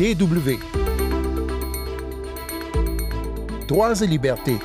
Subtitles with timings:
[0.00, 0.58] DW.
[3.68, 4.56] Droits et libertés.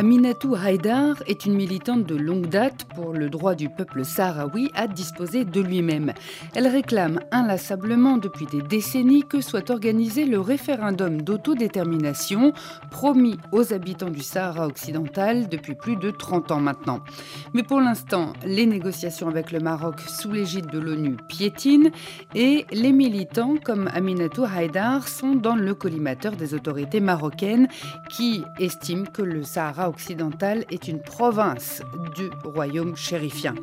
[0.00, 4.86] Aminatou Haïdar est une militante de longue date pour le droit du peuple sahraoui à
[4.86, 6.14] disposer de lui-même.
[6.54, 12.54] Elle réclame inlassablement depuis des décennies que soit organisé le référendum d'autodétermination
[12.90, 17.00] promis aux habitants du Sahara occidental depuis plus de 30 ans maintenant.
[17.52, 21.90] Mais pour l'instant, les négociations avec le Maroc sous l'égide de l'ONU piétinent
[22.34, 27.68] et les militants comme Aminatou Haïdar sont dans le collimateur des autorités marocaines
[28.08, 31.82] qui estiment que le Sahara occidentale est une province
[32.16, 33.54] du royaume chérifien.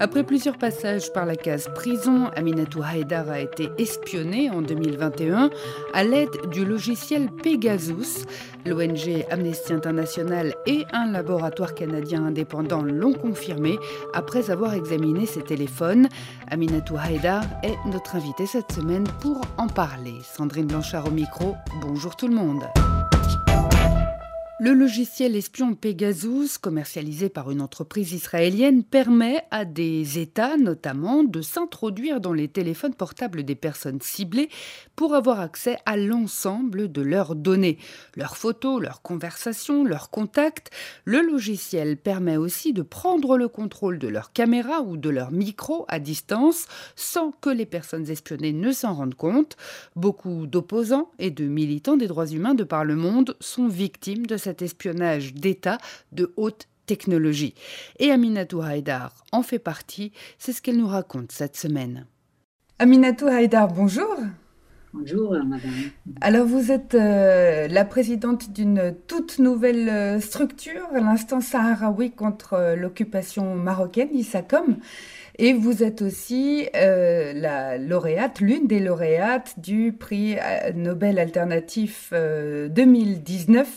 [0.00, 5.50] Après plusieurs passages par la case prison, Aminatou Haïdar a été espionnée en 2021
[5.92, 8.24] à l'aide du logiciel Pegasus.
[8.64, 13.78] L'ONG Amnesty International et un laboratoire canadien indépendant l'ont confirmé
[14.14, 16.08] après avoir examiné ses téléphones.
[16.50, 20.14] Aminatou Haïdar est notre invitée cette semaine pour en parler.
[20.22, 21.56] Sandrine Blanchard au micro.
[21.82, 22.64] Bonjour tout le monde.
[24.60, 31.42] Le logiciel espion Pegasus, commercialisé par une entreprise israélienne, permet à des États notamment de
[31.42, 34.48] s'introduire dans les téléphones portables des personnes ciblées
[34.94, 37.78] pour avoir accès à l'ensemble de leurs données,
[38.14, 40.70] leurs photos, leurs conversations, leurs contacts.
[41.04, 45.84] Le logiciel permet aussi de prendre le contrôle de leurs caméras ou de leurs micros
[45.88, 49.56] à distance sans que les personnes espionnées ne s'en rendent compte.
[49.96, 54.43] Beaucoup d'opposants et de militants des droits humains de par le monde sont victimes de
[54.44, 55.78] cet espionnage d'État
[56.12, 57.54] de haute technologie.
[57.98, 62.06] Et Aminatou Haïdar en fait partie, c'est ce qu'elle nous raconte cette semaine.
[62.78, 64.16] Aminatou Haïdar, bonjour.
[64.92, 65.72] Bonjour, madame.
[66.20, 72.76] Alors, vous êtes euh, la présidente d'une toute nouvelle euh, structure, l'instant saharaoui contre euh,
[72.76, 74.76] l'occupation marocaine, ISACOM.
[75.36, 82.12] Et vous êtes aussi euh, la lauréate, l'une des lauréates du prix euh, Nobel alternatif
[82.12, 83.70] 2019 euh,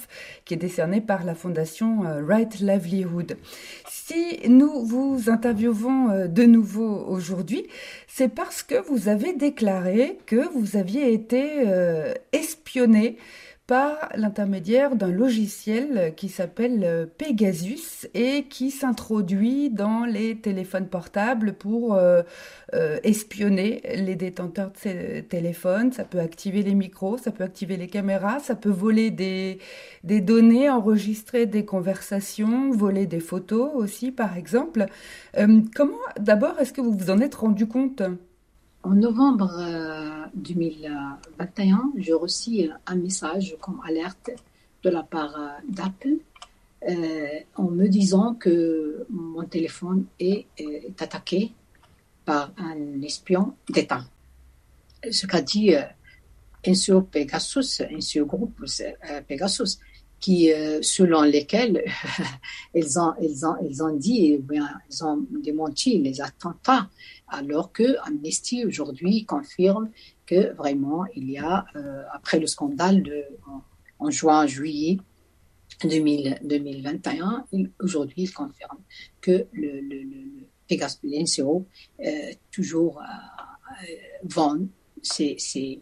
[0.46, 3.38] qui est décerné par la fondation Right Livelihood.
[3.90, 7.66] Si nous vous interviewons de nouveau aujourd'hui,
[8.08, 11.66] c'est parce que vous avez déclaré que vous aviez été
[12.32, 13.18] espionné
[13.68, 21.52] par l'intermédiaire d'un logiciel qui s'appelle euh, Pegasus et qui s'introduit dans les téléphones portables
[21.52, 22.24] pour euh,
[22.74, 25.92] euh, espionner les détenteurs de ces téléphones.
[25.92, 29.60] Ça peut activer les micros, ça peut activer les caméras, ça peut voler des,
[30.06, 34.86] des données, enregistrer des conversations, voler des photos aussi par exemple.
[35.76, 38.02] comment d'abord est-ce que vous vous en êtes rendu compte?
[38.88, 39.52] En novembre
[40.36, 44.32] 2021, euh, j'ai reçu un message comme alerte
[44.82, 46.16] de la part euh, d'Apple
[46.88, 50.46] euh, en me disant que mon téléphone est,
[51.00, 51.52] attaqué
[52.24, 54.06] par un espion d'État.
[55.12, 55.76] Ce qu'a dit
[56.66, 58.66] un seul Pegasus, un seul groupe
[59.28, 59.80] Pegasus,
[60.20, 60.52] qui,
[60.82, 61.84] selon lesquels
[62.76, 66.90] ils, ont, ils, ont, ils ont dit, bien, ils ont démenti les attentats
[67.28, 69.92] alors que Amnesty aujourd'hui confirme
[70.26, 73.24] que vraiment il y a, euh, après le scandale de,
[74.00, 74.98] en, juin-juillet
[75.84, 77.46] 2021,
[77.80, 78.80] aujourd'hui il confirme
[79.22, 83.86] que le, le, le, Pegasus, euh, toujours euh,
[84.24, 84.60] vend
[85.02, 85.82] ces,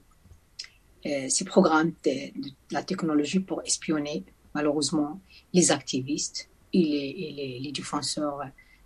[1.29, 2.31] ces programmes de,
[2.71, 4.23] la technologie pour espionner
[4.53, 5.19] malheureusement
[5.53, 8.39] les activistes et les, les, les défenseurs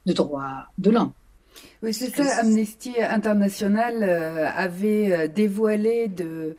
[0.05, 1.13] de droits de l'homme.
[1.81, 2.41] Oui, c'est ça.
[2.41, 6.55] Amnesty International euh, avait euh, dévoilé de,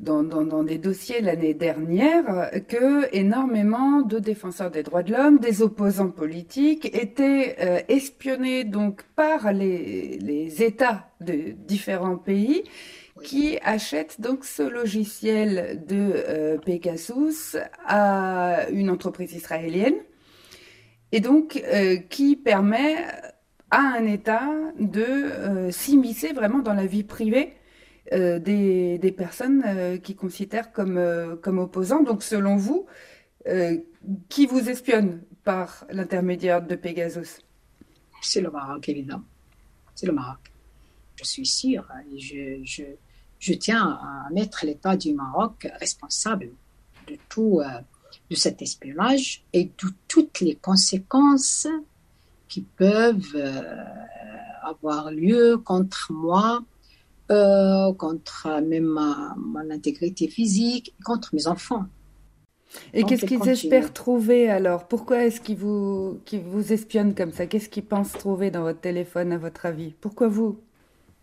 [0.00, 5.62] dans, dans, des dossiers l'année dernière que énormément de défenseurs des droits de l'homme, des
[5.62, 12.64] opposants politiques étaient euh, espionnés donc par les, les États de différents pays
[13.24, 19.96] qui achètent donc ce logiciel de Pegasus à une entreprise israélienne
[21.10, 21.62] et donc
[22.10, 22.96] qui permet
[23.74, 24.48] à un État
[24.78, 27.54] de euh, s'immiscer vraiment dans la vie privée
[28.12, 32.04] euh, des, personnes euh, qui considèrent comme, comme opposants.
[32.04, 32.86] Donc selon vous,
[34.28, 37.42] qui vous espionne par l'intermédiaire de Pegasus?
[38.22, 39.24] C'est le Maroc, évidemment.
[39.94, 40.38] C'est le Maroc.
[41.16, 42.84] Je suis sûre et je, je,
[43.44, 46.48] je tiens à mettre l'État du Maroc responsable
[47.08, 47.60] de tout
[48.30, 51.66] de cet espionnage et de toutes les conséquences
[52.48, 53.84] qui peuvent euh,
[54.62, 56.62] avoir lieu contre moi,
[57.30, 61.84] euh, contre même ma, mon intégrité physique, contre mes enfants.
[62.92, 64.88] Et qu'est-ce qu'ils espèrent trouver alors?
[64.88, 67.46] Pourquoi est-ce qu'ils vous, vous espionnent comme ça?
[67.46, 69.92] Qu'est-ce qu'ils pensent trouver dans votre téléphone, à votre avis?
[70.00, 70.58] Pourquoi vous?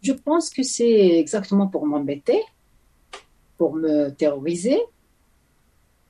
[0.02, 2.42] Je pense que c'est exactement pour m'embêter,
[3.58, 4.80] pour me terroriser,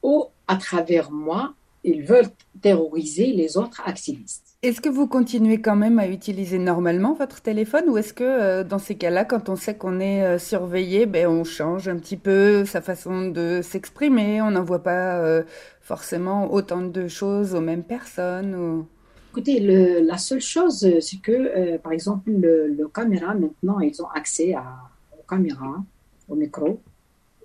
[0.01, 1.53] ou à travers moi,
[1.83, 2.29] ils veulent
[2.61, 4.51] terroriser les autres activistes.
[4.61, 8.63] Est-ce que vous continuez quand même à utiliser normalement votre téléphone ou est-ce que euh,
[8.63, 12.17] dans ces cas-là, quand on sait qu'on est euh, surveillé, ben, on change un petit
[12.17, 15.41] peu sa façon de s'exprimer, on n'envoie pas euh,
[15.81, 18.85] forcément autant de choses aux mêmes personnes.
[19.31, 19.59] Écoutez,
[20.01, 24.77] la seule chose, c'est que, par exemple, le, caméra, maintenant, ils ont accès à,
[25.17, 25.83] aux caméras,
[26.27, 26.81] au micro,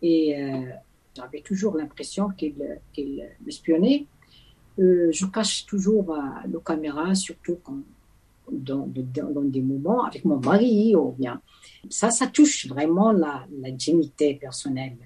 [0.03, 0.35] et
[1.17, 2.55] j'avais toujours l'impression qu'ils
[2.93, 3.03] qu
[3.45, 4.07] m'espionnaient.
[4.79, 6.21] Euh, je cache toujours euh,
[6.53, 7.59] la caméra, surtout
[8.51, 11.41] dans, des moments avec mon mari ou bien.
[11.89, 14.99] Ça, ça touche vraiment la, la dignité personnelle.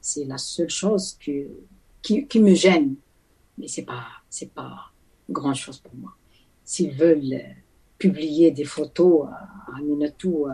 [0.00, 2.94] C'est la seule chose qui, qui me gêne.
[3.58, 4.06] Mais c'est pas,
[4.54, 4.92] pas
[5.30, 6.14] grand chose pour moi.
[6.64, 7.52] S'ils veulent euh,
[7.98, 10.46] publier des photos à Minatou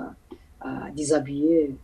[0.94, 1.76] déshabillée,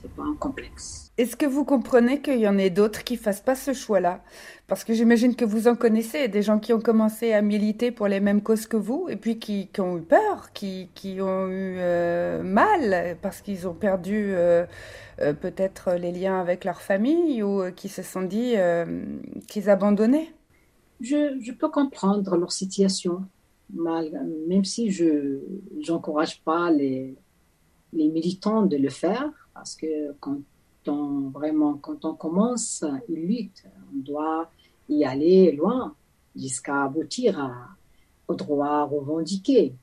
[0.00, 1.12] c'est pas un complexe.
[1.18, 4.22] Est-ce que vous comprenez qu'il y en ait d'autres qui fassent pas ce choix-là?
[4.68, 8.06] Parce que j'imagine que vous en connaissez des gens qui ont commencé à militer pour
[8.06, 11.76] les mêmes causes que vous et puis qui, ont eu peur, qui, qui ont eu
[11.78, 14.66] euh, mal parce qu'ils ont perdu euh,
[15.18, 18.54] peut-être les liens avec leur famille ou qui se sont dit
[19.48, 20.28] qu'ils abandonnaient.
[21.00, 23.24] Je, je, peux comprendre leur situation,
[23.70, 25.40] même si je
[25.88, 27.14] n'encourage pas les,
[27.92, 30.38] les militants de le faire parce que quand
[30.86, 34.50] on, vraiment, quand on commence une lutte, on doit
[34.88, 35.94] y aller loin
[36.36, 37.76] jusqu'à aboutir
[38.26, 39.74] au droit revendiqué.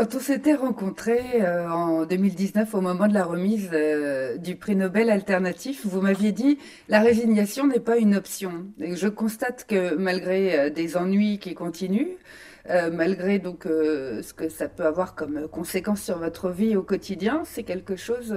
[0.00, 4.74] Quand on s'était rencontrés euh, en 2019 au moment de la remise euh, du prix
[4.74, 6.56] Nobel alternatif, vous m'aviez dit
[6.88, 8.64] la résignation n'est pas une option.
[8.78, 12.16] Je constate que malgré euh, des ennuis qui continuent,
[12.66, 17.64] malgré donc ce que ça peut avoir comme conséquence sur votre vie au quotidien, c'est
[17.64, 18.34] quelque chose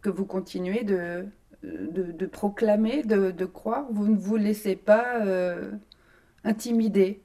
[0.00, 1.26] que vous continuez de,
[2.26, 3.84] proclamer, de, croire.
[3.90, 5.20] Vous ne vous laissez pas
[6.44, 7.20] intimider.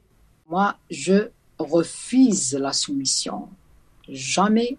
[0.49, 1.29] Moi, je
[1.59, 3.49] refuse la soumission.
[4.11, 4.77] Jamais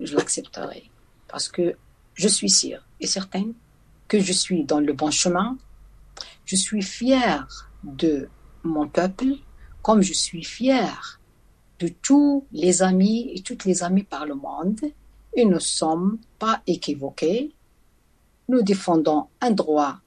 [0.00, 0.90] je l'accepterai.
[1.28, 1.76] Parce que
[2.14, 3.52] je suis sûre et certaine
[4.08, 5.58] que je suis dans le bon chemin.
[6.46, 8.28] Je suis fière de
[8.64, 9.34] mon peuple,
[9.82, 11.20] comme je suis fière
[11.78, 14.80] de tous les amis et toutes les amies par le monde.
[15.34, 17.52] Et nous ne sommes pas équivoqués.
[18.48, 19.98] Nous défendons un droit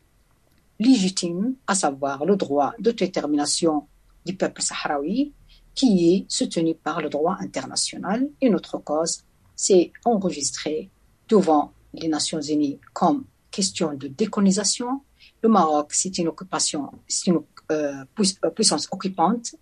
[0.79, 3.87] légitime, à savoir le droit de détermination
[4.25, 5.31] du peuple sahraoui,
[5.75, 9.23] qui est soutenu par le droit international et notre cause
[9.55, 10.89] s'est enregistrée
[11.27, 15.01] devant les Nations Unies comme question de décolonisation.
[15.43, 17.41] Le Maroc, c'est une occupation, c'est une
[17.71, 19.55] euh, euh, puissance occupante.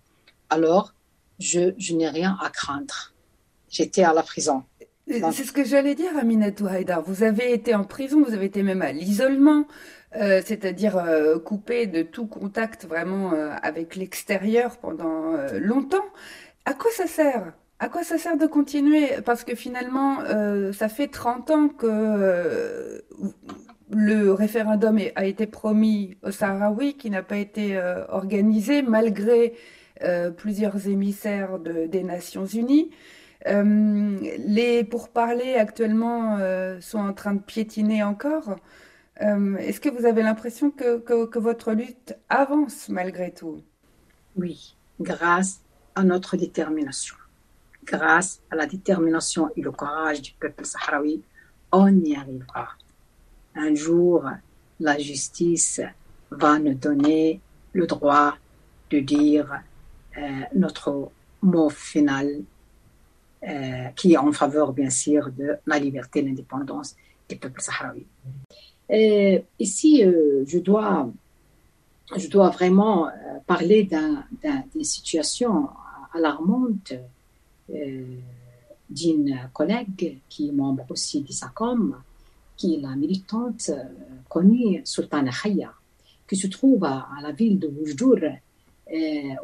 [0.48, 0.94] Alors,
[1.38, 3.12] je, je n'ai rien à craindre.
[3.68, 4.64] J'étais à la prison.
[5.06, 7.02] C'est ce que j'allais dire, Aminatou Haïdar.
[7.02, 9.64] Vous avez été en prison, vous avez été même à l'isolement.
[10.16, 16.04] Euh, c'est-à-dire euh, coupé de tout contact vraiment euh, avec l'extérieur pendant longtemps.
[16.64, 17.52] À quoi ça sert?
[17.78, 19.08] À quoi ça sert de continuer?
[19.24, 20.18] Parce que finalement,
[20.74, 23.02] ça fait 30 ans que
[23.90, 27.80] le référendum a été promis au Sahraoui, qui n'a pas été
[28.10, 29.54] organisé malgré
[30.36, 32.90] plusieurs émissaires des Nations Unies.
[33.46, 36.38] les pourparlers actuellement
[36.80, 38.56] sont en train de piétiner encore.
[39.22, 43.62] Euh, est-ce que vous avez l'impression que, que, votre lutte avance malgré tout?
[44.36, 45.60] Oui, grâce
[45.94, 47.16] à notre détermination.
[47.84, 51.22] Grâce à la détermination et le courage du peuple sahraoui,
[51.72, 52.70] on y arrivera.
[53.54, 54.24] Un jour,
[54.78, 55.80] la justice
[56.30, 57.40] va nous donner
[57.72, 58.36] le droit
[58.90, 59.62] de dire
[60.16, 60.20] euh,
[60.54, 61.10] notre
[61.42, 62.42] mot final,
[63.46, 66.96] euh, qui est en faveur, bien sûr, de la liberté et l'indépendance
[67.28, 68.06] du peuple sahraoui.
[68.90, 71.08] Et ici, euh, je, dois,
[72.16, 73.10] je dois vraiment euh,
[73.46, 75.68] parler d'une situation
[76.12, 76.92] alarmante
[77.72, 78.04] euh,
[78.88, 81.94] d'une collègue qui est membre aussi du SACOM,
[82.56, 83.70] qui est la militante
[84.28, 85.72] connue Sultana Khaya,
[86.28, 88.18] qui se trouve à, la ville de Oujdour,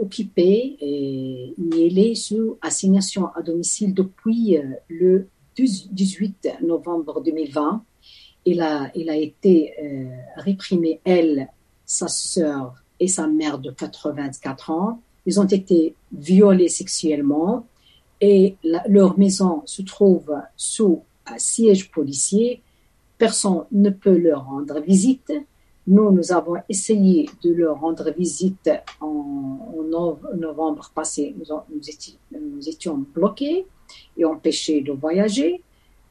[0.00, 7.85] occupée et est sous assignation à domicile depuis le 18 novembre 2020
[8.47, 11.49] il a, il a été euh, réprimé, elle,
[11.85, 15.03] sa sœur et sa mère de 84 ans.
[15.26, 17.67] Ils ont été violés sexuellement
[18.21, 18.57] et
[18.88, 22.62] leur maison se trouve sous un siège policier.
[23.19, 25.33] Personne ne peut leur rendre visite.
[25.88, 29.43] Nous, nous avons essayé de leur rendre visite en,
[30.37, 31.35] novembre passé.
[31.38, 33.67] Nous, étions, bloqués
[34.17, 35.62] et empêchés de voyager.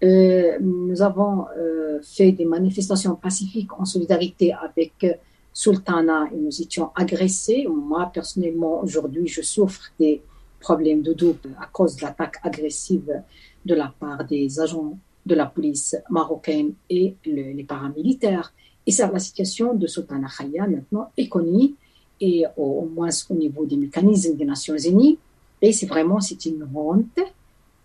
[0.03, 5.05] Euh, nous avons euh, fait des manifestations pacifiques en solidarité avec
[5.53, 7.65] Sultana et nous étions agressés.
[7.69, 10.21] Moi, personnellement, aujourd'hui, je souffre des
[10.59, 13.21] problèmes de double à cause de l'attaque agressive
[13.65, 18.53] de la part des agents de la police marocaine et les paramilitaires.
[18.85, 21.73] Et ça, la situation de Sultana Khaya maintenant est connue,
[22.21, 25.17] et au, moins au niveau des mécanismes des Nations Unies.
[25.61, 27.19] Et c'est vraiment, c'est une honte.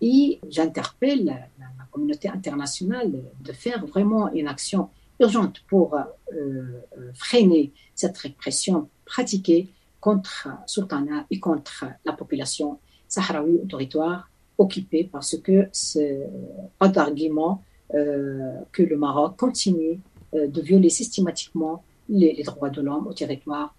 [0.01, 4.89] Et j'interpelle la, communauté internationale de faire vraiment une action
[5.19, 5.99] urgente pour euh,
[6.33, 6.81] euh,
[7.13, 12.79] freiner cette répression pratiquée contre Sultana et contre la population
[13.09, 16.29] sahraoui au territoire occupé parce que c'est
[16.79, 17.61] pas d'argument
[17.93, 19.99] euh, que le Maroc continue
[20.33, 23.75] de violer systématiquement les, droits de l'homme au territoire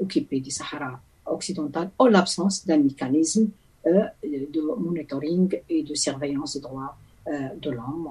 [0.00, 3.50] occupé du Sahara occidental en l'absence d'un mécanisme
[3.84, 6.96] de monitoring et de surveillance des droits
[7.26, 8.08] de l'homme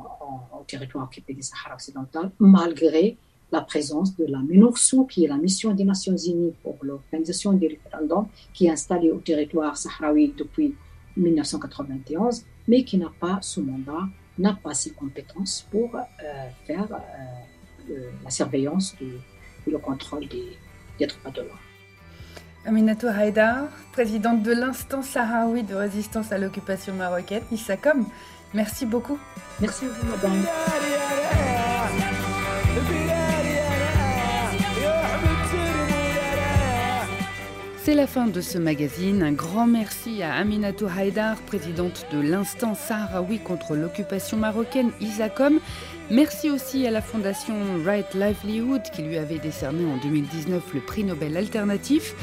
[0.53, 3.17] au territoire occupé du Sahara occidental, malgré
[3.51, 7.67] la présence de la MINURSO, qui est la mission des Nations Unies pour l'organisation des
[7.67, 10.73] référendums, qui est installée au territoire sahraoui depuis
[11.17, 15.91] 1991, mais qui n'a pas ce mandat, n'a pas ses compétences pour
[16.65, 16.87] faire
[18.23, 20.57] la surveillance et le contrôle des,
[21.07, 21.70] droits de l'homme.
[22.63, 28.05] Aminatou Haïdar, présidente de l'instance sahraoui de résistance à l'occupation marocaine, ISACOM,
[28.53, 29.17] merci beaucoup.
[29.59, 30.45] Merci à vous, madame.
[37.83, 39.23] C'est la fin de ce magazine.
[39.23, 45.59] Un grand merci à Aminatou Haïdar, présidente de l'instance sahraoui contre l'occupation marocaine ISACOM.
[46.11, 51.03] Merci aussi à la fondation Right Livelihood qui lui avait décerné en 2019 le prix
[51.03, 52.13] Nobel alternatif.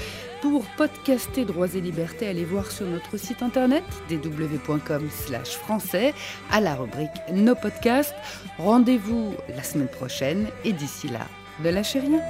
[0.40, 6.14] Pour podcaster Droits et Libertés, allez voir sur notre site internet www.com français
[6.52, 8.14] à la rubrique Nos podcasts.
[8.56, 11.26] Rendez-vous la semaine prochaine et d'ici là,
[11.64, 12.20] ne lâchez rien.